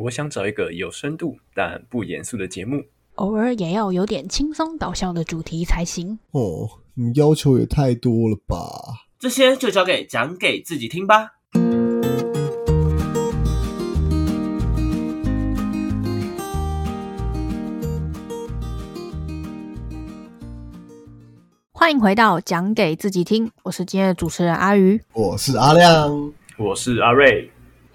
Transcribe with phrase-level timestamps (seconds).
[0.00, 2.84] 我想找一个有深度但不严肃的节目，
[3.16, 6.16] 偶尔也要有点轻松搞笑的主题才行。
[6.30, 9.08] 哦，你要求也太多了吧？
[9.18, 11.32] 这些就交给讲给自己听吧。
[21.72, 25.02] 欢迎回到讲给自己听，我是今天的主持人阿鱼。
[25.12, 27.50] 我是阿亮，我是阿瑞。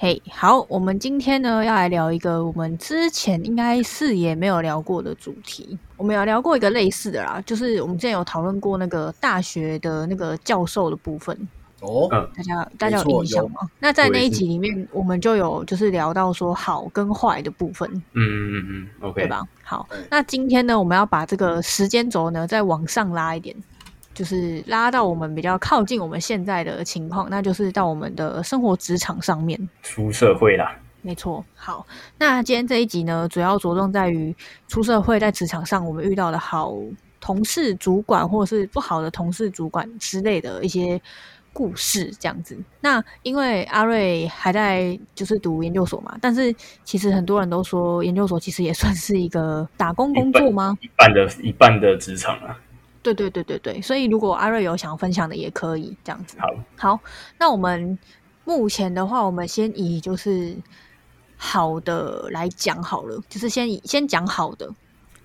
[0.05, 5.79] 嘿，好，我们今天呢要来聊一个我们之前应该是也没有聊过的主题。
[5.95, 11.33] 我们有聊过一个类似的啦，就是我们之前有讨论过那个大学的那个教授的部分。
[11.79, 13.61] 哦，嗯大家大家有印象吗？
[13.79, 19.27] 那在那一集里面，我们就有就是聊到说好跟坏的部分，嗯嗯嗯，OK，对？
[19.29, 19.47] 吧？
[19.63, 23.55] 好，那今天呢，我们要把这个时间轴呢再往上拉一点，
[24.13, 29.59] 就是拉到我们比较靠近我们现在的情况，那就是到我们的生活职场上面。
[29.81, 31.85] 出社会啦，没错，好，
[32.17, 34.35] 那今天这一集呢，主要着重在于
[34.67, 36.75] 出社会在职场上我们遇到的好
[37.19, 41.01] 同事、主管，或者是不好的同事、主管之类的一些
[41.51, 42.57] 故事，这样子。
[42.81, 50.77] 那因为阿瑞还在就是读研究所嘛，但是其实很多人都说研究所其实也算是一个打工工作吗？
[50.81, 52.59] 一半的一半的职场啊。
[53.03, 56.37] 对对对对对，所以如果阿瑞有想要分享的，也可以这样子。
[56.39, 56.99] 好，好，
[57.37, 57.99] 那我们
[58.45, 60.55] 目前的话，我们先以就是
[61.37, 64.67] 好的来讲好了，就是先以先讲好的。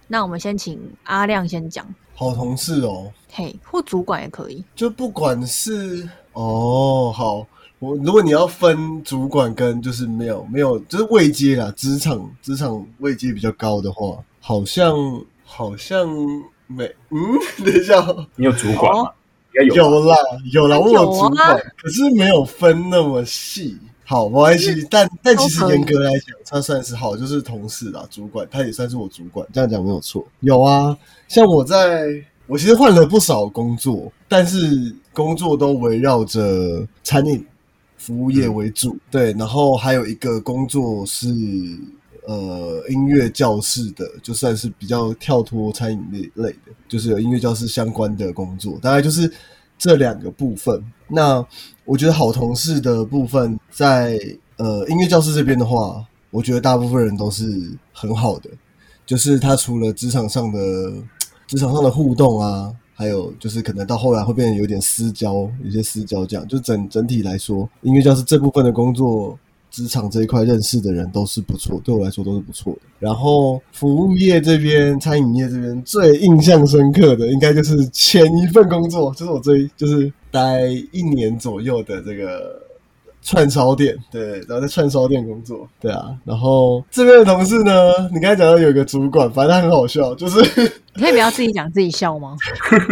[0.09, 4.65] 那我们先请阿亮先讲，好同事哦，嘿，或主管也可以。
[4.75, 7.47] 就不管是哦，好，
[7.79, 14.97] 我如果你要分主管跟就是没有没有就是位阶啦，职场职场位阶比较高的话，好像
[15.45, 16.09] 好像
[16.69, 17.19] 没嗯，
[17.65, 19.11] 等一下哦，你有主管吗？
[19.55, 19.75] 应该有。
[19.75, 20.17] 有啦
[20.53, 23.77] 有啦，我有主管，可是没有分那么细。
[24.05, 30.27] 好，没关系，但但其实严格来讲，他算是好，就是同事啦，主管，他也算是我主管，这样讲没有错。
[30.41, 30.97] 有啊，
[31.27, 32.07] 像我在，
[32.47, 37.45] 我其实换了不少工作，但是工作都围绕着餐饮
[37.99, 41.29] 服务业为主，对，然后还有一个工作是
[42.29, 49.33] 呃音乐教室的，就算是比较跳脱餐饮类类的，就是有音乐教室相关的工作，大概就是
[49.79, 50.85] 这两个部分。
[51.09, 51.43] 那
[51.87, 54.19] 我觉得好同事的部分在，
[54.59, 58.51] 呃音乐教室这边的话，我觉得大部分人都是很好的，
[59.07, 60.93] 就是他除了职场上的
[61.47, 69.39] 职场上的互动啊，还有就是可能到后来会变得有点私交，有些私交这样，就整整体来说，音乐教室这部分的工作。
[69.71, 72.81] 职场这一块认识的人都是不错，对我来说都是不错的。
[72.99, 80.63] 然后服务业这边、餐饮业这边最印象深刻的，应该就是前一份工作，就是我最就是待
[80.93, 82.61] 一年左右的这个
[83.23, 86.17] 串烧店，对，然后在串烧店工作，对啊。
[86.25, 90.41] 然后这边的同事呢，你刚才讲到有一个主管，反正他很好笑，就是
[90.97, 92.37] 你可以不要自己讲自己笑吗？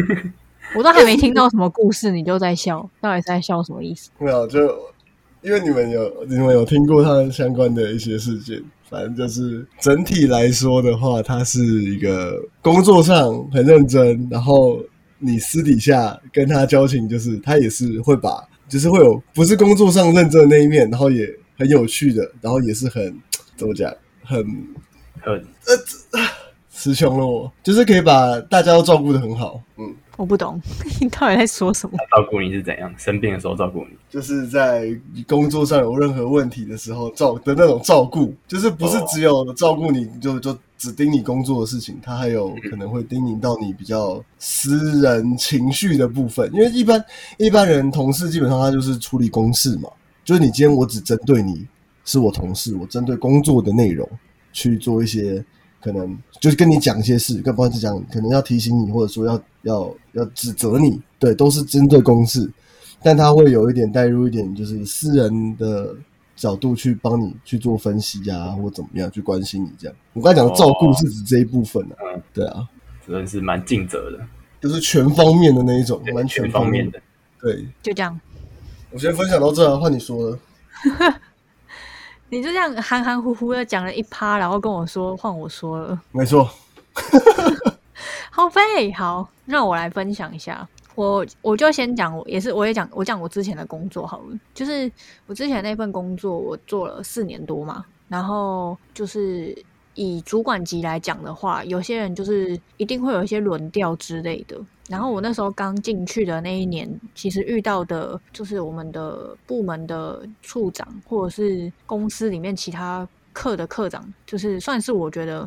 [0.75, 4.11] 我都还没听到什么故事，你就在笑，到底是在笑什么意思？
[4.19, 4.69] 没有，就
[5.47, 14.83] 因为你们有你们有听过他相关的一些事件，反正就是整体来说的话，他是一个工作上很认真，然后
[15.21, 23.17] 你私底下跟他交情，就是他也是会把，就是会有不是工作上认真的那一面，然后也很有趣的，然后也是很
[23.57, 23.89] 怎么讲，
[24.25, 24.45] 很
[25.21, 25.41] 很
[26.77, 29.95] 词穷了我，就是可以把大家都照顾的很好，嗯。
[30.17, 30.59] 我不懂
[30.99, 31.95] 你到底在说什么。
[32.11, 32.91] 照顾你是怎样？
[32.97, 34.89] 生病的时候照顾你，就是在
[35.29, 46.51] 工作上有任何问题的时候照的那种照顾，就是不是只有照顾你就就只盯你工作的事情，他还有可能会盯咛到你比较私人情绪的部分。
[46.55, 47.05] 因为一般
[47.37, 49.91] 一般人同事基本上他就是处理公事嘛，
[50.25, 51.67] 就是你今天我只针对你
[52.07, 54.09] 是我同事，我针对工作的内容
[54.51, 55.45] 去做一些
[55.87, 62.51] 可能就是跟你讲一些事，跟不管是讲可能要提醒你，或者说要要要指责你，对，都是针对公事。
[63.05, 65.95] 但他会有一点带入一点，就是私人的
[66.35, 69.97] 角度去帮你去做分析啊，或怎么样去关心你这样。
[70.13, 72.69] 我刚才讲的照顾是指这一部分啊，嗯对啊，
[73.07, 74.19] 真的是蛮尽责的，
[74.61, 76.99] 就是全方面的那一种，对蛮全方面的。
[76.99, 77.05] 的。
[77.41, 78.21] 对，就这样，
[78.91, 80.39] 我先分享到这啊，换你说了。
[82.29, 86.49] 你就这样含含糊糊的讲了一趴，然后跟我说换我说了，没错，
[88.31, 88.93] 好费。
[88.93, 90.67] 好，那我来分享一下。
[90.95, 94.91] 我我就先讲，我也是我也讲我讲我之前的工作好了，就是
[95.27, 99.57] 我之前那份工作我做了四年多嘛，然后就是
[99.97, 104.57] 以主管级来讲的话，有些人就是一定会有一些轮调之类的。
[104.89, 115.45] 然后我那时候刚进去的那一年，其实遇到的就是我们的部门的处长，或者是公司里面其他课的课长，就是算是我觉得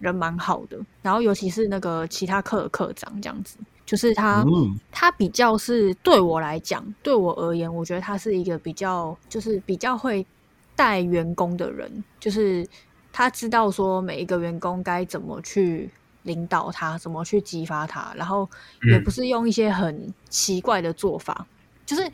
[0.00, 10.26] 人蛮好的，然后尤其是那个其他课的课长这样子，就是他嗯，他比较是对我来讲，对我而言，我觉得他是一个比较就是比较会
[10.74, 12.66] 带员工的人，就是
[13.12, 15.90] 他知道说每一个员工该怎么去
[16.22, 18.48] 领导他，怎么去激发他，然后
[18.88, 19.04] 也嗯。
[19.04, 21.46] 不是用一些很奇怪的做法，
[21.86, 22.10] 就是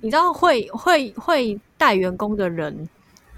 [0.00, 2.88] 你知道会会会带员工的人，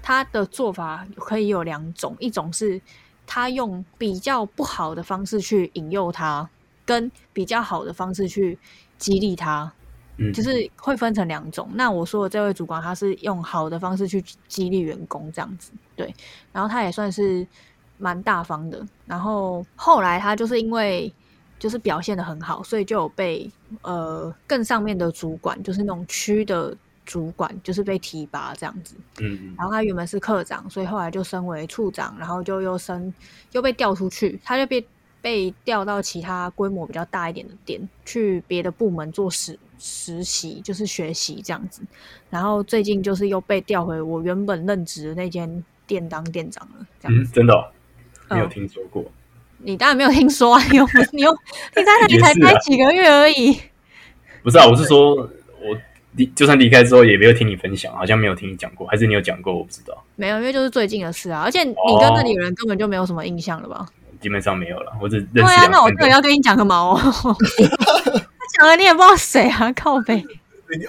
[0.01, 2.79] 他的做法可以有两种，一种是
[3.25, 6.49] 他用比较不好的方式去引诱他，
[6.85, 8.59] 跟比较好的方式去
[8.97, 9.71] 激励他，
[10.21, 11.69] 嗯，就是会分成两种。
[11.73, 16.13] 那我说的这位主管，他是用好的方式去激励员工这样子，对，
[16.51, 17.45] 然后他也算是
[17.97, 18.85] 蛮大方的。
[19.05, 21.11] 然后后来他就是因为
[21.59, 23.49] 就是表现的很好，所以就有被
[23.81, 26.75] 呃更上面的主管，就是那种区的
[27.05, 28.95] 主管，就是被提拔这样子。
[29.19, 33.13] 嗯然后他原本是科长，所以后来就升为处长，然后就又升
[33.51, 34.85] 又被调出去，他就被
[35.21, 41.81] 被调到其他规模比较大一点的店，去别的部门做实实习，就是学习这样子。
[42.29, 47.17] 然后最近就是又被调回我原本任职的那间店当店长了，这样。
[47.17, 47.65] 嗯，真的哦
[48.29, 49.03] 没有嗯听说过。
[49.57, 51.31] 你当然没有听说啊， 你又你又
[51.75, 53.59] 你在那里才待几个月而已。
[54.43, 55.29] 不是啊，我是说，我
[56.13, 63.87] 离就算离开之后，也没有听你分享，好像没有听你讲过，还是你有讲过，我不知道，没有，因为就是最近的事啊，而且你哦跟那里的人根本就没有什么印象了吧？
[64.19, 64.93] 基本上没有了。
[65.01, 66.11] 我只认对啊，那我这里。
[66.11, 67.35] 要跟你讲个毛哦，
[68.75, 70.23] 你也不知道谁啊，靠背。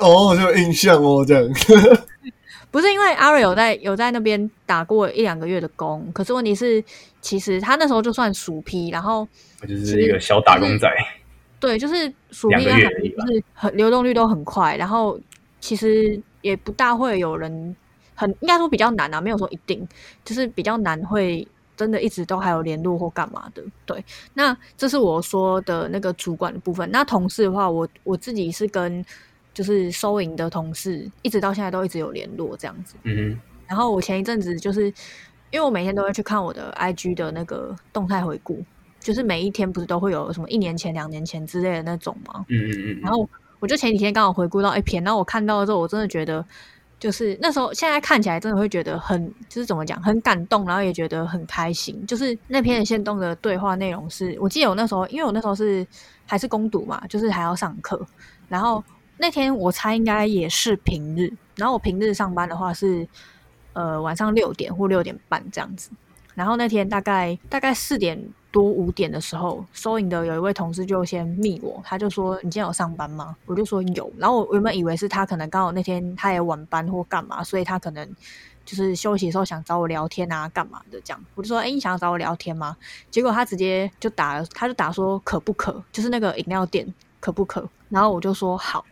[0.00, 1.44] 哦，就有印象哦，这样。
[2.70, 6.82] 不是因为阿瑞有在有在那边打过一两个月的工，可是问题是，
[7.20, 9.28] 其实他那时候就算熟批，然后
[9.60, 10.88] 我就是一个小打工仔。
[11.60, 15.20] 对，就是熟批两个跟海月而已吧就是很流动率都很快，然后
[15.60, 17.76] 其实也不大会有人
[18.14, 19.86] 很应该说比较难啊，没有说一定，
[20.24, 21.46] 就是比较难会
[21.82, 23.62] 真的一直都还有联络或干嘛的。
[23.84, 26.88] 对，那这是我说的那个主管的部分。
[26.92, 29.04] 那同事的话，我我自己是跟
[29.52, 32.94] 就是收银的同事，一直到现在都一直有联络这样子。
[33.02, 33.36] 嗯
[33.66, 34.86] 然后我前一阵子就是
[35.50, 38.62] 因为我每天都会去看我的 IG 的那个动态回顾，
[39.00, 42.44] 就是每一天不是都会有什么一年前、两年前之类的那种吗？
[42.48, 43.28] 嗯嗯嗯，然后
[43.60, 46.44] 我就前几天刚好回顾到一篇，然后我看到之后，我真的觉得
[47.02, 52.06] 就是那时候现在看起来真的会觉得很就是怎么讲很感动，然后也觉得很开心。
[52.06, 55.84] 就是那篇线动的对话内容是，我记得我那时候因为我那时候是
[56.28, 58.00] 还是攻读嘛，就是还要上课，
[58.48, 58.84] 然后
[59.18, 63.04] 那天我猜应该也是平日，然后我平日上班的话是
[63.72, 65.90] 呃晚上六点或六点半这样子。
[66.36, 68.16] 然后那天大概大概四点
[68.52, 74.12] 多五点的时候，收银的有一位同事就先密我，他就说：“你今天有上班吗？”我就说有。
[74.18, 78.08] 然后我原本以为是他可能刚好那天他也晚班或干嘛，所以他可能
[78.64, 81.24] 就是休息的时候想找我聊天啊，干嘛的这样。
[81.34, 82.76] 我就说：“哎，你想要找我聊天吗？”
[83.10, 86.86] 结果他直接就打，他就打说：“可不可？”就是那个饮料店
[87.18, 87.66] 可不可？
[87.88, 88.84] 然后我就说好。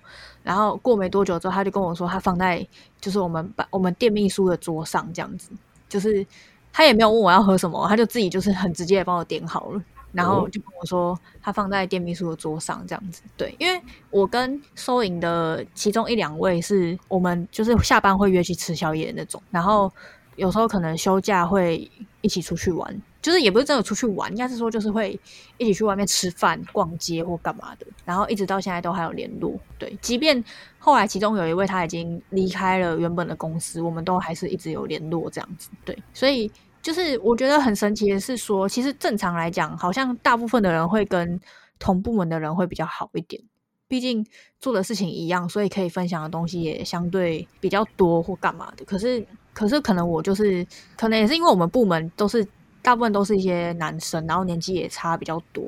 [0.42, 2.66] 然后过没多久之后，他就跟我说，他放在
[2.98, 5.50] 就是我们把我们店秘书的桌上这样子，
[5.86, 6.26] 就是
[6.72, 9.82] 他也没有问我要喝什么，他就自己就是很直接的帮我点好了，
[10.12, 13.22] 然后就跟我说他放在店秘书的桌上这样子。
[13.36, 13.80] 对，因为
[14.10, 19.92] 我跟收银的其中一两位是我们就是下班会约去吃宵夜的那种，然后
[20.36, 21.90] 有时候可能休假会
[22.22, 25.18] 一起出去玩，就是也不是真的出去玩，应该是说就是会
[25.58, 29.54] 一起去外面吃饭、逛街或干嘛的，然后一直到现在都还有联络。
[29.78, 30.42] 对，即便
[30.78, 35.68] 后来其中有一位他已经离开了原本的公司，我们都还是一直有联络这样子。
[35.84, 36.50] 对，所以
[36.82, 41.38] 就是我觉得很神奇的是说，其实正常来讲，好像大部分的人会跟
[41.78, 43.42] 同部门的人会比较好一点。
[43.86, 44.24] 毕竟
[44.60, 48.84] 做的事情一样，所以可以分享的东西也相对比较多或干嘛的。
[48.84, 50.64] 可是，可是可能我就是，
[50.96, 52.46] 可能也是因为我们部门都是
[52.82, 55.66] 大部分都是一些男生，然后年纪也差比较多，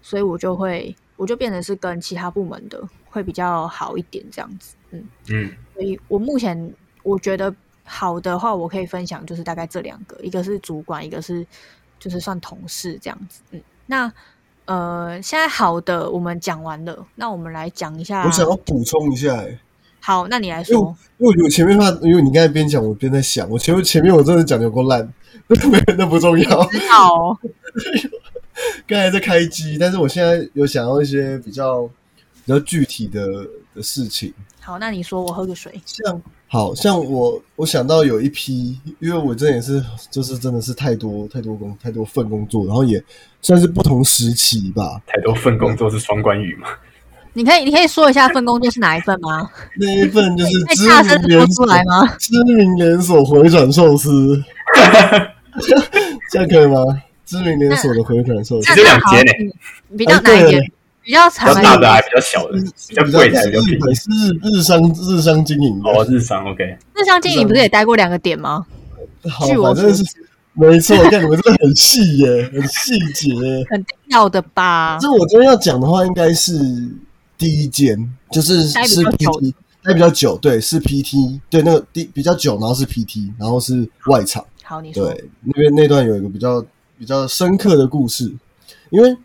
[0.00, 4.76] 所以我就会，我就变成是跟其他部门的会比较好一点这样子。
[4.92, 6.72] 嗯，嗯所以我目前
[7.02, 7.52] 我觉得
[7.86, 11.46] 好的话，我可以分享就是大概这两个，一个是主管，一个是
[11.98, 13.40] 就是算同事这样子。
[13.52, 14.12] 嗯，那
[14.66, 18.24] 呃，现在好的我们讲完了，那我们来讲一下。
[18.24, 19.58] 我想要补充一下、欸，
[20.00, 20.96] 好，那你来说。
[21.18, 25.08] 因为我前面的话，因为你刚才边讲，我边在想，我前面前面我真的讲的有够烂，
[25.46, 26.64] 那没 那不重要。
[26.66, 27.38] 知道哦，
[28.86, 31.86] 刚才在开机，但是我现在有想要一些比较
[32.44, 33.24] 比较具体的
[33.74, 35.80] 的事情，好，那你说，我喝个水。
[35.84, 43.02] 像好像我我想到有一批，因为我这也是就是真的是太多太多工太多份工作，然后也
[43.42, 45.00] 算是不同时期吧。
[45.06, 46.68] 太多份工作是双关语嘛？
[47.32, 49.50] 你可以，你可以说一下份工作是哪一份吗？
[49.78, 52.06] 那一份就是知大声说出名连锁来吗？
[52.18, 54.42] 知名连锁回转寿司，
[56.30, 56.80] 这样可以吗？
[57.26, 59.52] 知名连锁的回转寿司那其实两那好间呢
[59.98, 60.72] 比较难一间对？
[61.06, 62.58] 比较比较长大的还比较小的，
[62.88, 63.74] 比较贵的还比较便宜。
[63.74, 68.66] 日本是日日商日商经营的，哦，日商 OK，日商经营不是也待过两个点吗？
[69.30, 70.96] 好，据我反正是所知，没错。
[71.08, 73.32] 看你们真的很细耶，很细节。
[73.68, 74.98] 肯定要的吧？
[75.00, 76.58] 这我这边要讲的话，应该是
[77.38, 77.96] 第一间，
[78.32, 84.44] 就是是 PT，待比较久，对，是 PT，对，那个第比较久，然后是 PT，然后是外场。
[84.64, 85.08] 好，你说。
[85.08, 86.64] 对，那边那段有一个比较
[86.98, 88.34] 比较深刻的故事，
[88.90, 89.16] 因为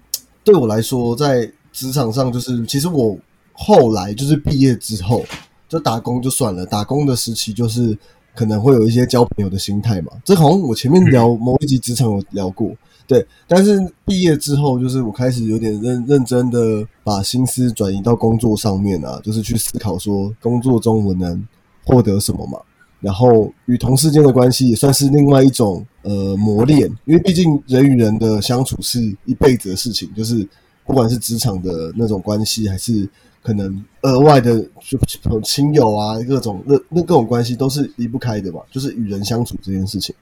[0.44, 3.18] 对我来说，在职场上，就是其实我
[3.54, 5.24] 后来就是毕业之后
[5.68, 7.98] 就打工就算了，打工的时期就是
[8.36, 12.72] 可能会有一些交朋友的心态嘛，这好像我前面聊某一集职场有聊过，
[13.06, 21.46] 对，但是毕业之后，就是我开始有点认认真的把心思转移到工作上面啊，就是去思考说工作中我能
[21.84, 22.60] 获得什么嘛。
[23.00, 30.48] 然后与同事间的关系也算是另外一种呃磨练，因为毕竟人与人的相处是一辈子的事情，就是
[30.92, 33.08] 不管是职场的那种关系，还是
[33.42, 40.14] 可能额外的就亲友啊，各种那那各种关系都是离不开的嘛，就是与人相处这件事情。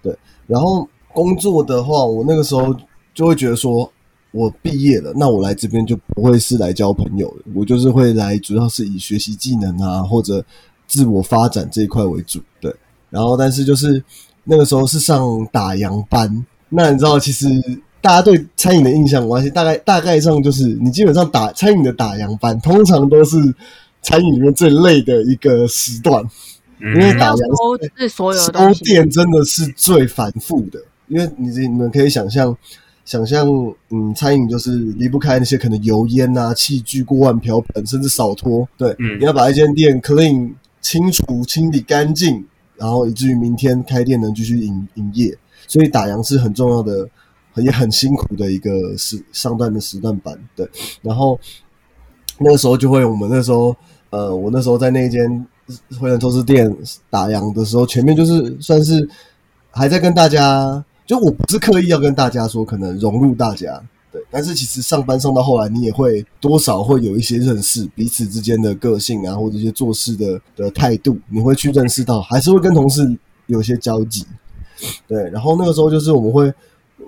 [0.00, 0.16] 对，
[0.46, 2.72] 然后工作的话，我那个时候
[3.12, 3.92] 就会觉得说，
[4.30, 10.44] 我毕业了，那我来这边就不会是来交朋友的，我就是会来，主要是以学习技能啊，或者
[10.86, 12.38] 自我发展这一块为主。
[12.60, 12.72] 对，
[13.10, 14.00] 然后但是就是
[14.44, 17.48] 那个时候是上打烊班，那你知道，其实
[18.04, 23.38] 大家对餐饮的印象关系，大概大概上就是你基本上打餐饮的打烊班，通常都是
[24.02, 26.22] 餐饮里面最累的一个时段。
[26.80, 32.54] 因为嗯打烊是所有的收，店真的是最繁复的，因为你你们可以想象，
[33.06, 33.48] 想象
[33.88, 38.68] 嗯，餐饮就是离不开那些可能油烟啊、器具、锅碗瓢盆，甚至扫拖。
[38.76, 42.44] 对，嗯你要把一间店 clean 清除、清理干净，
[42.76, 45.34] 然后以至于明天开店能继续营营业。
[45.66, 47.08] 所以打烊是很重要的，
[47.62, 50.38] 也很辛苦的一个时上段的时段班。
[50.56, 50.68] 对，
[51.02, 51.38] 然后
[52.38, 53.74] 那个时候就会，我们那时候
[54.10, 55.46] 呃，我那时候在那间
[55.98, 56.74] 回转寿司店
[57.10, 59.08] 打烊的时候，前面就是算是
[59.70, 63.80] 还在跟大家，就我不是刻意要跟大家说，可能融入大家，
[64.12, 74.24] 对，但是其实上班上到后来，你也会多少会有一些认识彼此之间的个性啊，或者一些做事的的态度，你会去认识到，还是会跟同事有些交集，
[75.08, 76.52] 对，然后那个时候就是我们会，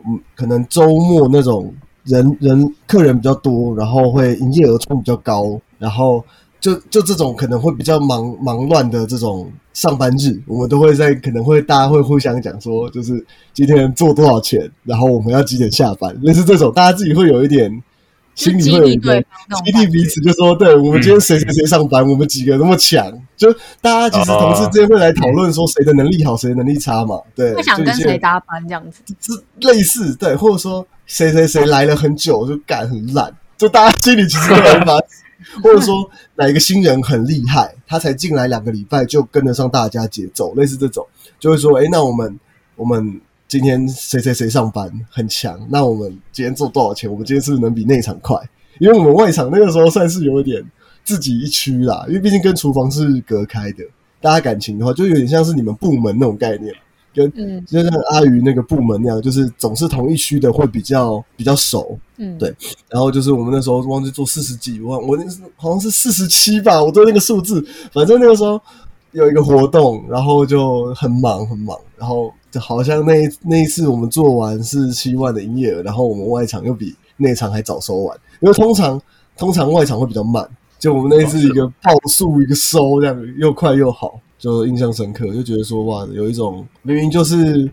[0.06, 1.72] 嗯，可能周末那种
[2.04, 6.24] 人人客人比较多，然后会营业额冲比较高，然后
[6.60, 17.82] 就就这种可能会比较忙忙乱的这种上班日，我们都会在可能会大家会互相讲说，就是今天做多少钱，然后我们要几点下班，类似这种，大家自己会有一点
[18.36, 23.50] 心里会有一个激励彼此，就说对我们今天谁谁谁上班，我们几个那么强，就
[23.80, 29.00] 大家其实同事之间会来讨论说谁的能力好，谁的能力差嘛，对，会想跟谁搭班这样子。
[29.20, 29.32] 是
[29.66, 35.24] 类似对，或者说谁谁谁来了很久就干很烂，就大家心里其实都有一把尺，
[35.64, 41.06] 或者说哪一个新人很厉害，他才进来两个礼拜就跟得上大家节奏，类似这种，
[41.40, 42.38] 就会说，哎，那我们
[42.76, 47.10] 我们今天谁谁谁上班很强，那我们今天做多少钱？
[47.10, 48.36] 我们今天是不是能比内场快？
[48.78, 50.64] 因为我们外场那个时候算是有一点
[51.04, 53.84] 自己一区啦，因为毕竟跟厨房是隔开的，
[54.20, 56.74] 大家感情的话，就有点像是你们部门那种概念。
[57.14, 61.98] 跟嗯就像阿鱼那个部门那样，就是总是同一区的会比较比较熟。
[62.18, 62.54] 嗯，对
[62.90, 68.60] 然后就是我们那时候忘记做四十几万，我那是好像是四十七吧，我对那个数字，反正那个时候
[69.12, 79.00] 有一个活动，然后就很忙很忙，然后就好像那那一次我们做完是七万的营业额，然后我们外场又比内场还早收完，因为通常
[79.36, 80.48] 通常外场会比较慢，
[80.78, 87.70] 就我们那一次一个报数一个收这样又快又好，就印象深刻，就觉得说哇，有一种明明就是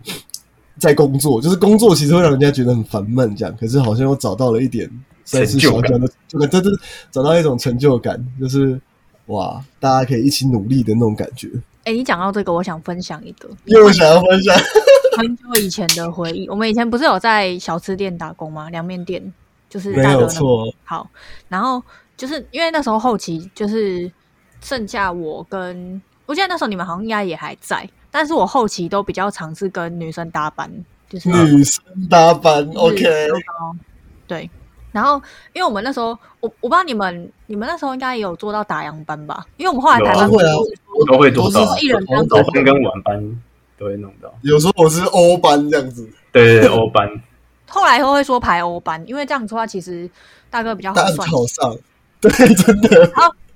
[0.78, 4.90] 在工作，就是工作其实会让人家觉得很烦闷这样，可是好像又找到了一点
[5.24, 6.72] 算是小小的，就对对，
[7.10, 8.80] 找到一种成就感，就是
[9.26, 11.48] 哇，大家可以一起努力的那种感觉。
[11.84, 14.56] 哎、你讲到这个，我想分享一个又想要分享，
[15.18, 16.48] 很久以前的回忆。
[16.48, 18.70] 我们以前不是有在小吃店打工吗？
[18.70, 19.32] 凉面店，
[19.68, 21.08] 就是没有大哥那错，好，
[21.48, 21.82] 然后
[22.16, 24.10] 就是因为那时候后期就是
[24.60, 30.70] 剩下我跟，我记得那时候你们好像应该也还在，但是我后期都比较尝试跟女生搭班，
[31.08, 33.28] 就是女生搭班，OK，
[34.26, 34.50] 对。
[34.94, 35.20] 然后，
[35.52, 39.44] 因为我们那时候，我我不知道你们，你们那时候应该也有做到打烊班吧？
[39.56, 43.42] 因为我们后来台湾会啊不是都会做到一人当早班跟晚班
[43.76, 44.32] 都会弄到。
[44.42, 47.10] 有时候我是欧班这样子，对欧班
[47.68, 50.08] 后来都会说排欧班，因为这样子的话，其实
[50.48, 51.28] 大哥比较好算。
[51.28, 51.76] 考上，
[52.20, 53.10] 对，真的，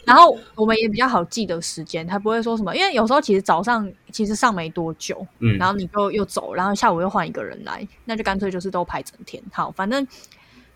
[0.04, 9.40] 然后我们也比较好记得时间，他不会说什么，因为有时候其实早上其实上没多久，嗯，然后你就又走，然后下午又换一个人来，那就干脆就是都排整天。
[9.52, 10.04] 好，反正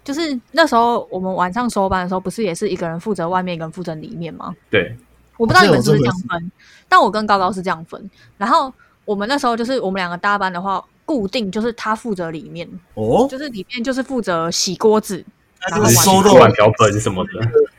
[0.05, 4.55] 就是那时候我们晚上收班的时候，不是也是一个人负责外面，一个人负责里面吗？
[4.71, 4.97] 对，
[5.37, 6.53] 我不知道你们是不是这样分，
[6.89, 8.11] 但我跟高高是这样分。
[8.37, 8.73] 然后
[9.05, 15.25] 我们那时候就是我们两个搭班的话，固定就是他负责里面，哦，就是里面就是负责洗锅子，
[15.71, 17.31] 然后收到洗碗瓢盆什么的，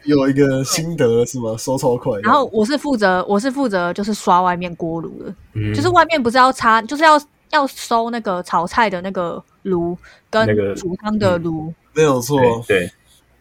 [0.03, 1.56] 有一个心得是吗？
[1.58, 2.20] 收超快。
[2.22, 7.20] 然后我是负责我是负责就是刷外面锅炉的，嗯，就是外面不是要擦，就是要
[7.51, 9.98] 要收那个炒菜的那个炉
[10.30, 11.74] 跟那个煮汤的炉。
[11.94, 12.92] 没有错，对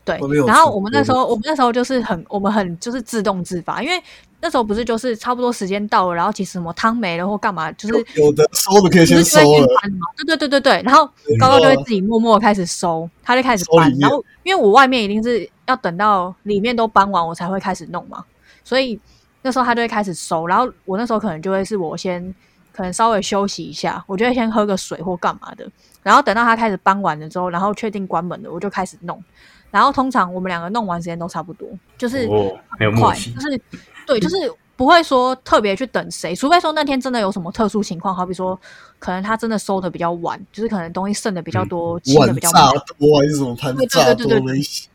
[0.05, 0.19] 对。
[0.47, 4.03] 然后我们那时候，我们那时候就是很，我们很就是自动自发，因为
[4.41, 9.39] 那时候不是就是差不多时间到了，然后其实什么汤没了或干嘛，就是有有的收的可以先收。
[9.41, 11.07] 了，嘛，对对对对对，然后
[11.39, 18.25] 高高就会自己默默开始收，他就开始搬然后因为我外面一定是要等到里面都搬完，我才会开始弄嘛，
[18.65, 18.99] 所以
[19.43, 22.35] 那时候他就会开始收，然后我那时候可能就会是我先
[22.73, 25.65] 可能稍微休息一下，我就会先喝个水或干嘛的，
[26.03, 29.23] 然后等到他开始搬完了之后，然后确定关门了，我就开始弄，
[29.71, 33.61] 然后通常我们两个弄完时间都差不多，就是哦，很快，契就，是
[34.07, 34.37] 对，就是
[34.75, 38.59] 不会说特别去等谁，除非说那天真的有什么特殊情况，好比说
[38.99, 42.85] 可能他真的收的比较晚，就是可能东西剩的比较多，清的比较慢炸。
[42.99, 44.49] 多还是什么盘对对炸对对对多？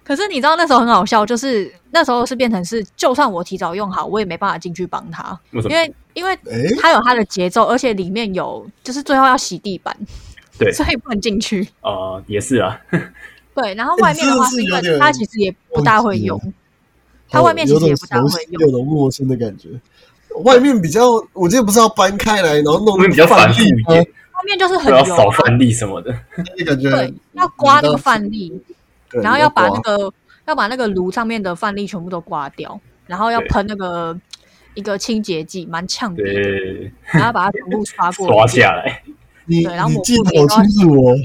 [0.03, 5.61] 可是你知道那时候很好笑，就是那时候是变成是，就算我提早用好，我也没办法进去帮他，为？
[5.63, 9.95] 因为因为哎，他有他的节奏，而且里面有就是最后要洗地板，
[10.57, 10.71] 对。
[10.71, 11.67] 所以不能进去。
[11.81, 12.79] 呃，也是啊，
[13.55, 16.39] 对，然后外面的话，是有点为他其实也不大会用，
[17.29, 18.61] 它外面其实也不大会用。
[18.61, 19.69] 有种陌生的感觉。
[20.43, 26.13] 外面比较，我记得不是要搬开来，然后弄比较繁复一点，外面就是很都要油啊，扫饭粒什么的，
[26.55, 28.61] 就感觉对，要刮那个饭粒，
[29.09, 30.13] 然后要把那个
[30.45, 33.47] 要把那个炉上面的饭粒全部都刮掉，然后要对。
[33.47, 34.15] 喷那个
[34.75, 39.01] 一个清洁剂，蛮呛鼻的，对，然后把它全部刷过 刷下来，
[39.47, 41.15] 你对然后抹你记得布也都要好清楚哦。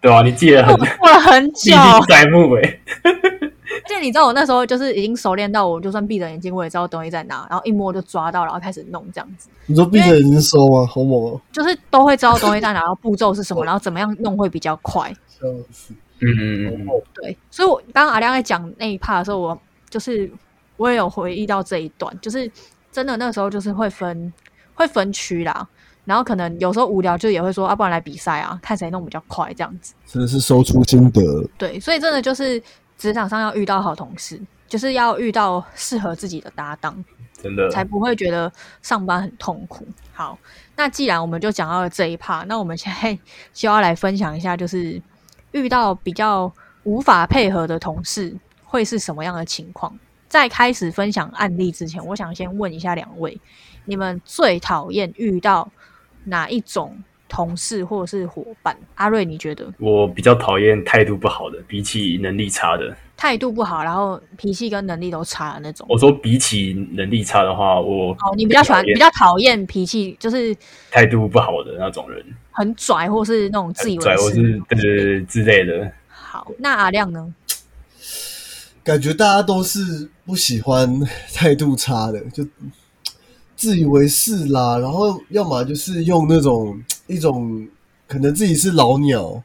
[0.00, 0.20] 对吧？
[0.22, 10.84] 你记得很我做了很 历久，历在目哎， 而且你知道我那时候就是已经熟练到，我就算闭着眼睛，我也知道东西在哪，然后一摸就抓到，然后开始弄这样子，你说闭着眼睛收吗？
[10.90, 11.40] 好猛哦！
[11.52, 15.08] 就是都会知道东西在哪，然后步骤是什么，然后怎么样弄会比较快。
[15.28, 15.94] 笑死！
[16.20, 19.56] 嗯嗯嗯嗯，对，所以我刚刚阿亮在讲那一 part 的时候，我
[19.88, 20.28] 就是
[20.76, 22.50] 我也有回忆到这一段，就是
[22.90, 24.32] 真的那时候就是会分
[24.74, 25.68] 会分区啦，
[26.04, 29.94] 然后可能有时候无聊就也会说，啊，不然来比赛啊，看谁弄比较快这样子。
[30.06, 31.20] 真的是收出心得，
[31.56, 32.62] 对，所以真的就是
[32.98, 37.04] 职场上要遇到好同事，就是要遇到适合自己的搭档，
[37.40, 39.86] 真的才不会觉得上班很痛苦。
[40.12, 40.38] 好，
[40.76, 43.18] 那既然我们就讲到了这一 part，那我们现在
[43.54, 45.00] 就要来分享一下，就是
[45.52, 49.96] 遇到比较无法配合的同事会是什么样的情况。
[50.28, 53.38] 在开始分享案例之前，我想先问一下两位，
[53.84, 55.70] 你们最讨厌遇到
[56.24, 56.96] 哪一种
[57.28, 58.76] 同事或者是伙伴？
[58.96, 62.94] 阿瑞，你觉得我比较讨厌态度不好的，比起能力差的。
[63.16, 65.86] 态度不好，然后脾气跟能力都差的那种？
[65.88, 70.54] 我说比起能力差的话，我哦，你比较喜欢比较讨厌脾气，就是
[70.90, 75.92] 态度不好的那种人，很拽，或是那种自以为拽或是是对对对之类的。
[76.08, 77.32] 好，那阿亮呢？
[78.82, 81.00] 感觉大家都是不喜欢
[81.32, 82.44] 态度差的，就
[83.62, 87.64] 自以为是啦，然后要么就是用那种一种
[88.08, 89.40] 可能自己是老鸟，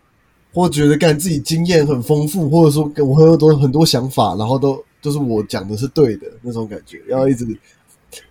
[0.51, 7.45] 或觉得干自己经验很丰富，或者说我很多很多想法，然后都都是我讲的是对的那种感觉，要一直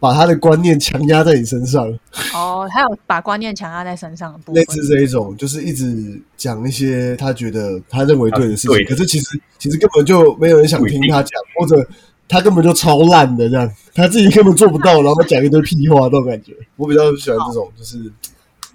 [0.00, 1.86] 把他的观念强压在你身上，
[2.34, 4.64] 哦，还有把观念强压在身上的部分类。
[4.64, 11.88] 似这一种，就是一直讲一些他觉得他认为对的事情，啊可是其实其实根本就没有人想听他讲，或者
[12.28, 16.52] 他根本就超烂的这样，他自己根本做不到，然后讲一堆屁话，那种感觉。
[16.76, 18.12] 我比较喜欢这种，就是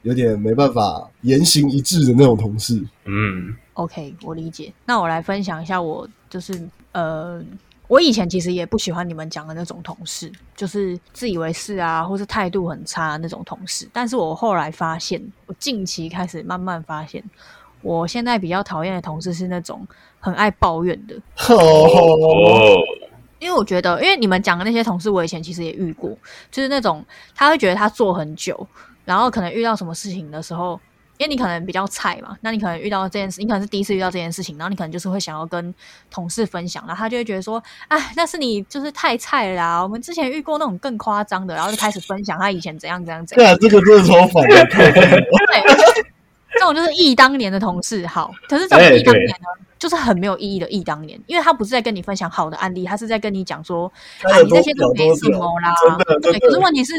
[0.03, 2.81] 有点没办法言行一致的那种同事。
[3.05, 4.73] 嗯，OK，我理解。
[4.85, 6.59] 那我来分享一下我就是
[6.93, 7.43] 呃，
[7.87, 13.87] 我以前其实也不喜欢你们讲的那种同事，就是自以为是啊，或是态度很差的那种同事。
[13.91, 17.23] 但是我后来发现，我近期开始慢慢发现，
[17.81, 19.85] 我现在比较讨厌的同事是那种
[20.19, 21.15] 很爱抱怨的。
[21.49, 22.77] 哦，哦，
[23.41, 26.15] 因为我觉得，因为你们讲的那些同事，我以前其实也遇过，
[26.51, 27.03] 就是那种
[27.35, 28.65] 他会觉得他做很久，
[29.03, 30.79] 然后可能遇到什么事情的时候，
[31.17, 35.73] 因为你可能比较菜嘛，那你可能遇到这件事，你可能是第一次遇到这件事情，然后你可能就是会想要跟
[36.11, 43.43] 同事分享，然后他就会觉得说，哎，那是你就是太菜了啦，我们之前遇过那种更夸张的，然后就开始分享他以前怎样怎样怎样。
[43.43, 44.65] 对啊，这个真的超反的。
[44.65, 46.03] 对，
[46.53, 48.05] 这种就是忆当年的同事。
[48.05, 53.91] 好，可是这种哎忆当年呢，就是很没有意义的忆当年，因为他不是在跟你分享好的案例，他是在跟你讲说，
[54.21, 55.73] 啊，你这些都没什么啦
[56.21, 56.93] 对，可是问题是，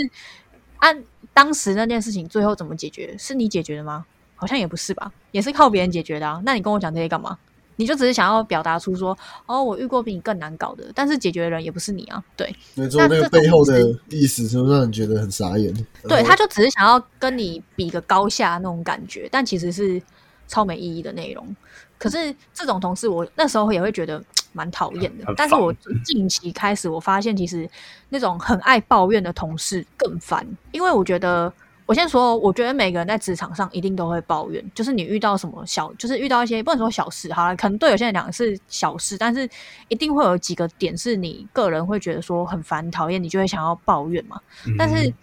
[0.79, 1.01] 按
[1.33, 3.15] 当时那件事情最后怎么解决？
[3.17, 4.05] 是你解决的吗？
[4.35, 6.43] 好像也不是吧，也是靠别人解决的啊。
[6.45, 7.39] 那你跟我讲这些干嘛？
[7.77, 9.17] 你就只是想要表达出说，
[9.47, 12.21] 哦，我遇过比你更难搞的，但是解决的人也不是你啊。
[12.37, 15.73] 对，没错，那个那这背后的意思是不是让你觉得很傻眼？
[16.09, 20.03] 对，他就只是想要跟你比个高下那种感觉，但其实是
[20.49, 21.55] 超没意义的内容。
[22.03, 25.33] 可是这种同事，我那时候也会觉得蛮讨厌的。
[25.37, 25.73] 但是我
[26.05, 27.69] 近期开始，我发现其实
[28.09, 31.53] 那种很爱抱怨的同事更烦，因为我觉得。
[31.85, 39.51] 我先说，我觉得每个人在职场上一定都会抱怨，就是你遇到什么小，就是遇到一些不能说小事，好了，可能对有些人讲是小事，但是
[39.89, 44.41] 一定会有几个点是你个人会觉得说很烦、讨厌，你就会想要抱怨嘛。
[44.79, 45.15] 但是嗯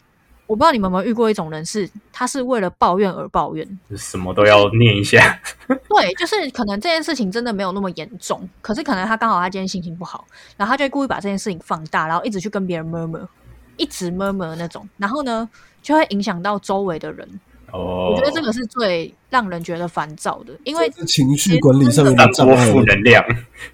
[0.49, 3.79] 我不知道你们有没有遇过一种人是，他是为了抱怨而抱怨。
[3.95, 10.25] 什么都要念一下， 对，就是可能这件事情真的没有那么严重，可是可能他刚好他今天心情不好，
[10.57, 13.27] 然后他就会故意把这件事情放大，然后一直去跟别人 murmur，
[13.77, 15.47] 一直 murmur 那种，然后呢
[15.83, 17.39] 就会影响到周围的人。
[17.71, 22.55] 哦，我觉得这个是最让人觉得烦躁的，因为情绪管理上面的散播。
[22.55, 23.23] 负能量，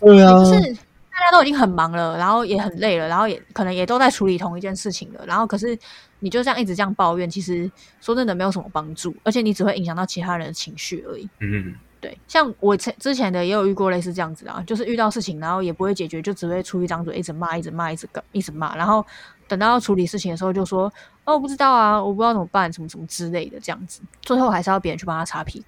[0.01, 5.79] 对啊，就是大家都已经很忙了，然后也很累了，然后也可能也都在处理同一件事情了，然后可是
[6.25, 11.29] 你就这样一直这样抱怨，其实说真的没有什么帮助，而且你只会影响到其他人的情绪而已。
[11.39, 19.05] 嗯，对，像我前之前的也有遇过类似这样子的啊，就是遇到事情，然后也不会解决，就只会出一张嘴，一直骂，一直骂，一直搞，一直骂，然后
[19.47, 20.91] 等到要处理事情的时候，就说
[21.25, 25.65] 哦，我不知道啊，我不知道怎么办，什么什么之类的，这样子，最后还是要别人去帮他擦屁股。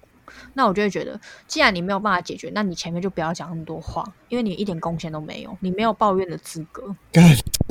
[0.52, 6.82] 那我就会觉得，既然你没有办法解决，那你前面就不要讲那么多话，因为你一点贡献都没有，你没有抱怨的资格。
[7.10, 7.24] 干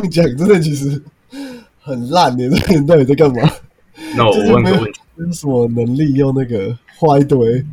[0.09, 1.01] 这样讲真的其实
[1.87, 2.49] 很烂你！
[2.49, 3.49] 这个人到底在干嘛？
[4.15, 7.65] 那我问个问题，有什么能力用那个画一堆？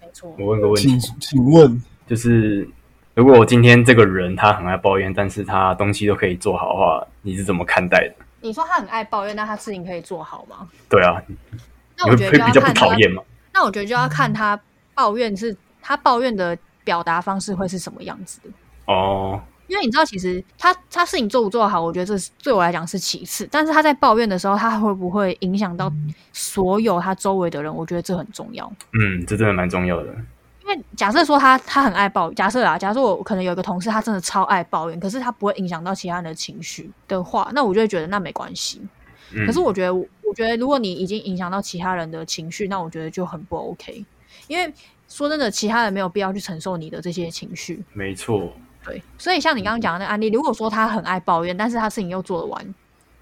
[0.00, 2.68] 没错，我问个问题，请问，就是
[3.14, 8.24] 如果我今天这个人他很爱抱怨，但是他东西都可以做好的话，你是怎么看待的？
[8.40, 10.68] 你说他很爱抱怨，那他事情可以做好吗？
[10.88, 11.20] 对啊，
[11.98, 13.22] 那我觉得比较不要看讨厌嘛？
[13.52, 14.58] 那我觉得就要看他
[14.94, 18.48] 抱怨是他抱怨的表达方式会是什么样子的。
[18.86, 23.48] 哦，因为你知道，其实他他事情做不做好，我觉得这是对我来讲是其次。
[23.50, 25.92] 但是他在抱怨的时候，他会不会影响到
[26.32, 27.74] 所有他周围的人？
[27.74, 28.70] 我觉得这很重要。
[28.92, 30.14] 嗯，这真的蛮重要的。
[30.64, 38.80] 因为假设说他他很爱抱怨，假设啊，假设我可能有一个同事，他真的超爱抱怨，可是他不会影响到其他人的情绪的话，那我就会觉得那没关系。
[39.32, 44.04] 嗯，可是我觉得，我觉得如果你已经影响到其他人的情绪，那我觉得就很不 OK。
[44.48, 44.72] 因为
[45.08, 47.84] 说真的，其他人没有必要去承受你的这些情绪。
[47.92, 48.52] 没错，
[48.86, 52.74] 对，所以像你刚刚讲的那个案例，如果说他很爱抱怨，但是他事情又做得完，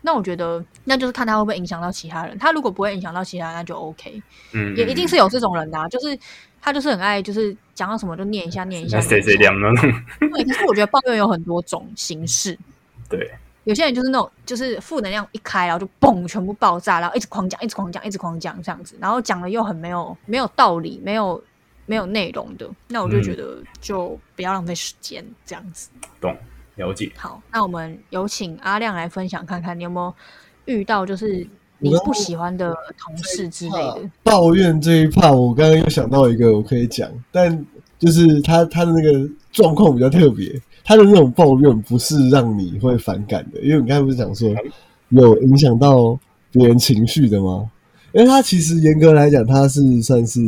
[0.02, 2.38] 那我觉得那就是看他会不会影响到其他人。
[2.38, 4.22] 他如果不会影响到其他人，那就 OK。
[4.52, 6.18] 嗯，也一定是有这种人的、啊，就是
[6.60, 8.98] 他就是很爱，就是讲到什么就念一下念一下。
[8.98, 12.58] 那谁谁凉那种，对，可是我觉得抱怨有很多种形式。
[13.08, 13.30] 对，
[13.64, 21.42] 有些人就是那种，就是负能量一开，然后就嘣，全部爆炸，然后一直狂讲，一直狂讲，一直狂讲这样子，然后讲的又很没有没有道理，没有
[21.86, 25.88] 没有内容的，那我就嗯觉得就不要浪费时间这样子。
[26.20, 26.34] 懂
[26.76, 27.12] 了解。
[27.16, 30.14] 好，那我们有请阿亮来分享看看，你有没有
[30.74, 31.46] 遇到就是
[31.78, 34.10] 你不喜欢的同事之类的？
[34.22, 37.64] 抱怨这一趴，我刚刚又想到一个，我可以讲，但
[37.98, 44.48] 就是他他的那个状况比较特别，他的那种抱怨不是让你会反感的，因为你刚才不是讲说
[45.10, 46.18] 有影响到
[46.50, 47.70] 别人情绪的吗？
[48.12, 50.40] 因为他其实严格来讲，他是算是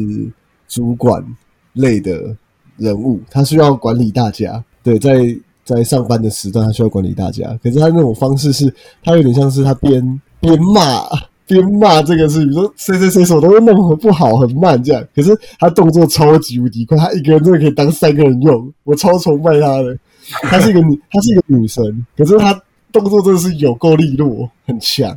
[0.68, 1.24] 主管
[1.72, 2.34] 类的
[2.76, 4.62] 人物，他需要管理大家。
[4.82, 7.58] 对，在在上班的时段，他需要管理大家。
[7.62, 11.02] 可是他那种方式是，他有点像是他边边骂
[11.46, 15.04] 边骂这个是，比如说谁谁谁手都弄得不好，很慢这样。
[15.14, 19.98] 可是他动作超级无敌快，他一个人真的可以当三个人用，我超崇拜他的。
[20.42, 25.16] 她是一个女， 她是一个女生，可是她动作真的是有够利落，很强，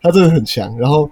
[0.00, 0.74] 她真的很强。
[0.78, 1.10] 然后，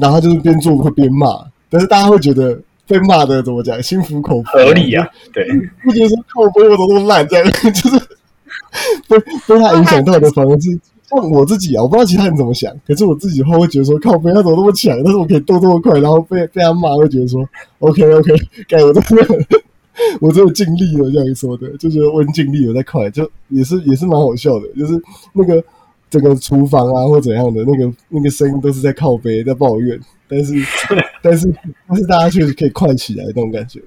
[0.00, 5.46] 然后就是边做会边骂，但是大家会觉得被骂的怎么讲，心服口服，合理啊，对，
[5.82, 7.98] 不觉得说靠背我怎么那么烂这样， 就是
[9.08, 10.70] 被被他影响到的反而是
[11.08, 18.34] 像我自己啊，我不知道其他人怎么想，可是我自己的话会觉得说靠背他怎么那么强，但是我可以动这么快，然后被被他骂会觉得说 OK OK，
[18.68, 19.26] 该我真的
[20.20, 25.00] 我真的尽力了这样一说的，就觉得我尽力了在快，就也是也是蛮好笑的，就是
[25.32, 25.62] 那个
[26.10, 30.54] 整个厨房啊或怎样的那个那个声音都是在靠背在抱怨，但是
[31.22, 31.54] 但是
[31.88, 33.80] 但是大家确实可以快起来那种感觉，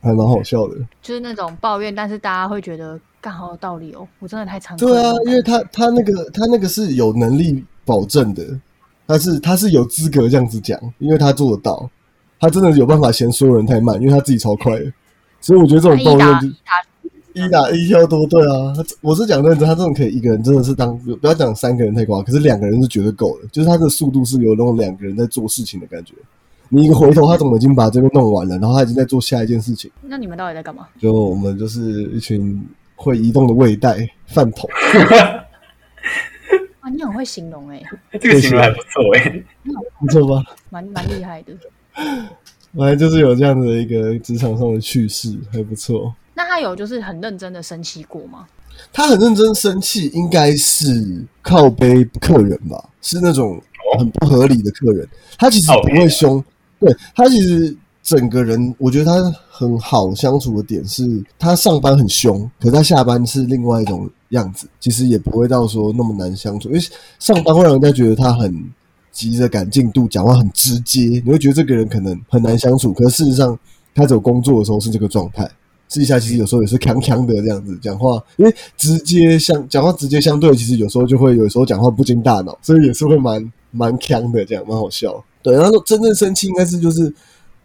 [0.00, 0.76] 还蛮好笑的。
[1.00, 5.02] 就是那种抱怨，但是大家会觉得干好有道理哦，我真的太惭愧了。
[5.02, 8.44] 对啊，因为他他那个他那个是有能力保证的，
[9.06, 11.88] 他是他是有资格这样子讲，因为他做得到，
[12.40, 14.92] 他真的有办法嫌所有人太慢，因为他自己超快的。
[15.40, 16.48] 所以我觉得这种抱怨就
[17.34, 26.14] 一打一挑多，对啊，我是讲认真，他这种可以一个人真的是当不要讲三个人太夸张，可是两个人是绝对够的，就是他的速度是有那种两个人在做事情的感觉。
[26.68, 29.90] 你一个回头，他怎么已经把这边弄完了，然后他已经在做下一件事情。
[30.02, 30.88] 那你们到底在干嘛？
[30.98, 32.64] 就我们就是一群
[32.96, 34.68] 会移动的胃袋饭桶，
[36.80, 37.82] 啊，你很会形容哎、
[38.20, 39.42] 这个形容还不错哎、
[40.00, 40.42] 不错吧？
[40.70, 41.52] 蛮蛮厉害的。
[42.74, 46.14] 反正就是有这样子的一个职场上的趣事，还不错。
[46.34, 48.46] 那他有就是很认真的生气过吗？
[48.92, 53.60] 他很认真生气，应该是靠背客人吧，是那种
[53.98, 55.06] 很不合理的客人。
[55.38, 56.42] 他其实不会凶，
[56.80, 66.80] 对他其实整个人，我觉得他很好相处的点是，他上班很凶，可是他下班是另外一种样子，其实也不会到说那么难相处，因为
[67.18, 68.72] 上班会让人家觉得他很
[69.12, 73.56] 急着赶进度，讲话很直接，你会觉得这个人可能很难相处，可是事实上
[73.94, 75.48] 他只有工作的时候是这个状态。
[75.92, 85.22] 私底下其实有时候也是强强的这样子讲话，因为直接相讲话直接相对，其实有时候就会有时候讲话不经大脑，所以也是会蛮蛮强的，这样蛮好笑。
[85.42, 87.12] 对，然后真正生气应该是就是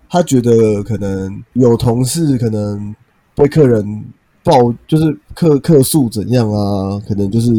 [0.10, 2.94] 他觉得可能有同事可能
[3.34, 4.04] 被客人
[4.44, 7.50] 报，就是客客诉怎样啊，可能就是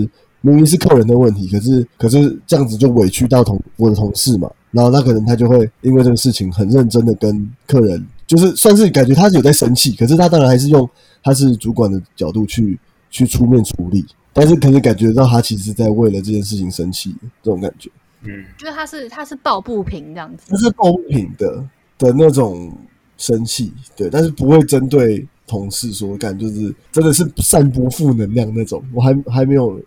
[0.42, 8.06] 明明是客人的问题，可是可是这样子就委屈到同我的同事嘛，然后那可能他就会因为这个事情很认真的跟客人。
[8.28, 10.88] 就是算是感觉他是有在生气，可是他当然还是用
[11.22, 12.78] 他是主管的角度去
[13.10, 17.90] 去出面处理，但是可以感觉到他其实在为了这件事情生气，这种感觉。
[18.22, 20.56] 嗯，就是他是他是抱不平这样子他。
[20.58, 21.64] 是抱不平的
[21.96, 22.70] 的那种
[23.16, 28.84] 生气，对，但是不会针对同事说干，就是真的是散播负能量那种。
[28.92, 29.80] 我还还没有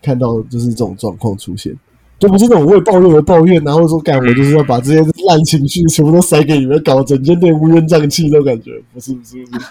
[0.00, 1.76] 看到就是这种状况出现。
[2.18, 9.66] 就不是那种为抱怨而抱怨，然后说干我就是要把这些烂情绪全部都塞给你们，搞整间店乌烟瘴气那种感觉，不是不是不是，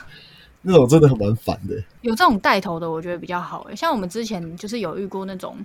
[0.62, 1.76] 那种真的很蛮烦的。
[2.02, 3.76] 有这种带头的，我觉得比较好诶。
[3.76, 5.58] 像我们之前就是有遇过那种，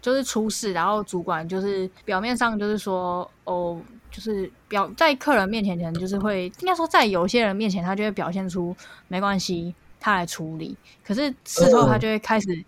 [0.00, 3.78] 就是出事，然后主管就是表面上就是说哦，
[4.10, 8.74] 就是表在客人面前可能就是会，应该说在有些人面前，他就会表现出
[9.08, 10.74] 没关系，他来处理。
[11.04, 12.64] 可是事后他就会开始。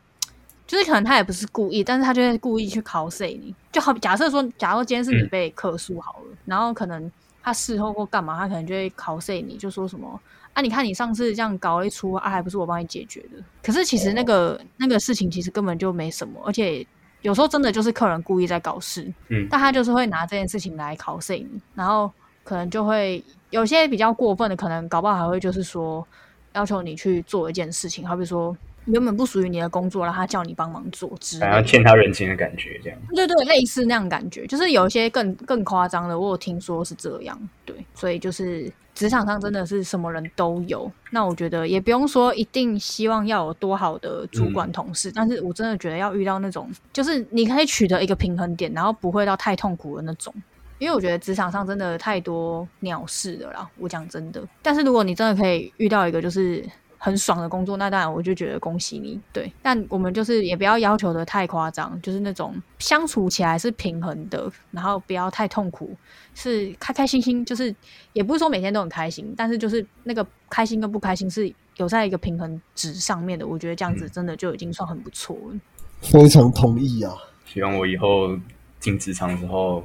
[0.66, 7.10] 就是可能他也不是故意，但是他就会故意去 cos 你，就好假设说，假如今天是你被客诉好了，然后可能
[7.42, 10.18] 他事后或干嘛，他可能就会 cos 你，就说什么
[10.54, 13.44] 啊，你看你上次这样搞了一出啊，还不是我帮你解决的。
[13.62, 16.84] 可是其实那个、那个事情其实根本就没什么，而且
[17.20, 22.10] 有时候真的就是客人故意在搞事，嗯但他就是会拿这件事情来 cos 你，然后
[22.42, 26.06] 可能就会有些比较过分的，可能搞不好还会就是说
[26.54, 28.56] 要求你去做一件事情，好比说。
[28.86, 32.98] 原本不属于你的工作，然后他叫你帮忙做之类的，好像欠他人情的感觉这样。
[33.14, 37.38] 对对，类似那样感觉，就是有一些更更夸张的，我有听说是这样。
[37.64, 40.90] 对，所以就是职场上真的是什么人都有。
[41.10, 50.34] 那我觉得也不用说一定希望要有多好的主管同事，但是我真的觉得要遇到那种，就是你可以取得一个平衡点，然后不会到太痛苦的那种。
[50.78, 54.42] 因为我觉得职场上真的太多鸟事了啦，我讲真的。
[54.60, 56.62] 但是如果你真的可以遇到一个就是。
[57.04, 59.20] 很爽的工作，那当然我就觉得恭喜你。
[59.30, 65.94] 对，但我们就是也不要要求的太夸张，就是那种相处起来是平衡的，然后不要太痛苦，
[66.34, 67.74] 是开开心心，就是
[68.14, 73.46] 也不是说每天都很开心，但是就是那个开心跟不开心是有在一个平衡值上面的。
[73.46, 75.60] 我觉得这样子真的就已经算很不错了。
[76.00, 77.12] 非常同意啊！
[77.44, 78.34] 希望我以后
[78.80, 79.84] 进职场之后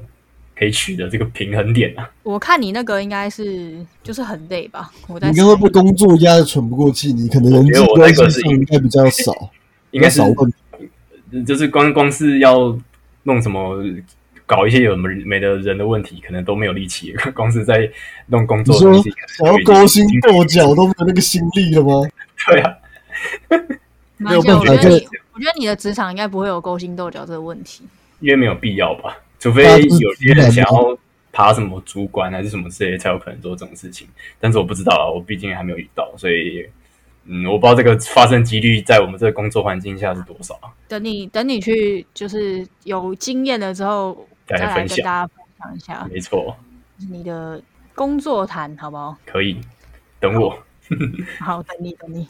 [0.59, 2.07] 可以取得这个平衡点啊。
[2.23, 4.91] 我看你那个应该是就是很累吧？
[5.07, 9.33] 我在你应该会被工作压得喘不过气，你可能人际关系上应该比较少，
[9.91, 10.27] 应该是少
[11.31, 12.77] 问就是光光是要
[13.23, 13.81] 弄什么。
[14.45, 17.13] 搞一些有没的人的问题，可能都没有力气。
[17.35, 17.87] 光是在
[18.29, 22.09] 弄工作的东西，想要勾心斗角都没有那个心力了吗？
[22.49, 22.73] 对啊，
[24.17, 24.61] 没有办法。
[24.61, 27.83] 我觉得你，我觉得你的职场应该不会有勾心斗角这个问题，
[28.21, 29.15] 因为没有必要吧？
[29.39, 30.97] 除非有些人想要
[31.31, 34.07] 爬什么主管还是什么之类，才有可能做这种事情。
[34.39, 36.67] 但是我不知道啊，我毕竟还没有遇到，所以
[37.25, 40.59] 嗯，我不知道这个发生几率在我们这个工作环境下是多少。
[40.87, 46.07] 等你等你去就是有经验了之后，再来跟大家分享一下。
[46.11, 46.55] 没错，
[47.09, 47.61] 你的
[47.93, 49.15] 工作谈好不好？
[49.25, 49.59] 可以，
[50.19, 50.57] 等我。
[51.39, 52.27] 好，等你，等你。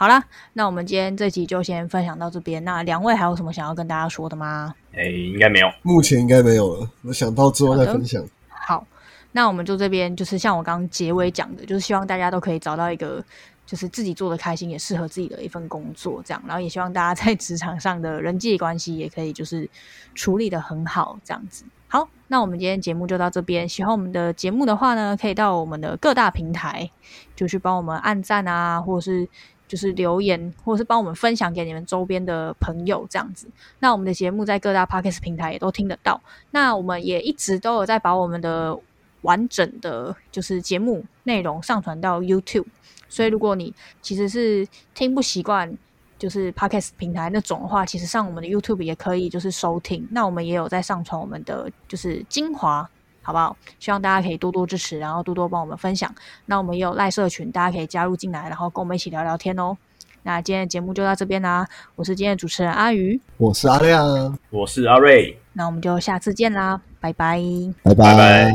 [0.00, 2.64] 好啦，那我们今天这集就先分享到这边。
[2.64, 4.74] 那两位还有什么想要跟大家说的吗？
[4.94, 6.90] 哎、欸，应该没有，目前应该没有了。
[7.02, 8.24] 我想到之后再分享。
[8.48, 8.86] 好，
[9.32, 13.22] 那我们就这边就是像我刚刚结尾讲的，就是希望大家都可以找到一个
[13.66, 16.42] 就是自己做的开心，也适合自己的一份工作，这样。
[16.46, 19.68] 然后也希望大家在职场上的人际关系也可以就是
[20.14, 21.62] 处理的很好，这样子。
[21.88, 23.68] 好，那我们今天节目就到这边。
[23.68, 26.90] 喜欢我们的节目的话呢，可以到我们的各大平台，
[27.36, 29.28] 就去帮我们按赞啊，或者是
[29.70, 33.46] 就是留言，或是帮我们分享给你们周边的朋友这样子。
[33.78, 36.20] 那我们的节目在各大 podcast 平台也都听得到。
[36.50, 38.76] 那我们也一直都有在把我们的
[39.22, 42.66] 完整的，就是节目内容上传到 YouTube。
[43.08, 45.78] 所以如果你其实是听不习惯。
[46.20, 50.06] 就是 Podcast 平台那种的话，其实上我们的 YouTube 也可以，就是收听。
[50.10, 52.86] 那我们也有在上传我们的就是精华，
[53.22, 53.56] 好不好？
[53.78, 56.12] 希望大家可以多多支持，然后多多帮我们分享。
[56.46, 59.76] 那我们也有赖社群，大家可以加入进来，然后跟我们一起聊聊天哦。
[60.22, 67.40] 那今天的节目就到这边啦，我是今天的主持人阿鱼，我是阿亮，我是阿瑞，那我们就下次见啦，拜拜，
[67.82, 68.52] 拜拜。